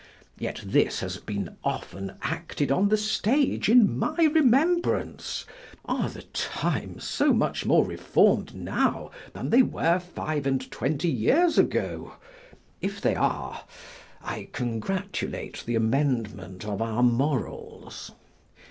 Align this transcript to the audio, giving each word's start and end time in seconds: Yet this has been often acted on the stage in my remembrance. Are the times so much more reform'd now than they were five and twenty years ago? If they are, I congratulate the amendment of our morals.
Yet 0.39 0.63
this 0.65 1.01
has 1.01 1.17
been 1.17 1.57
often 1.63 2.13
acted 2.23 2.71
on 2.71 2.89
the 2.89 2.97
stage 2.97 3.69
in 3.69 3.99
my 3.99 4.15
remembrance. 4.33 5.45
Are 5.85 6.09
the 6.09 6.23
times 6.33 7.03
so 7.03 7.33
much 7.33 7.67
more 7.67 7.85
reform'd 7.85 8.55
now 8.55 9.11
than 9.33 9.51
they 9.51 9.61
were 9.61 9.99
five 9.99 10.47
and 10.47 10.71
twenty 10.71 11.07
years 11.09 11.59
ago? 11.59 12.13
If 12.81 12.99
they 12.99 13.13
are, 13.13 13.63
I 14.23 14.47
congratulate 14.53 15.65
the 15.67 15.75
amendment 15.75 16.65
of 16.65 16.81
our 16.81 17.03
morals. 17.03 18.11